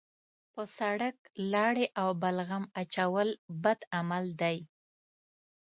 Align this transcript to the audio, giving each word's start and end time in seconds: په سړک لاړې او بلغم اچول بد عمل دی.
په 0.53 0.63
سړک 0.77 1.15
لاړې 1.53 1.85
او 2.01 2.09
بلغم 2.21 2.63
اچول 2.81 3.29
بد 3.63 3.79
عمل 3.97 4.25
دی. 4.41 4.57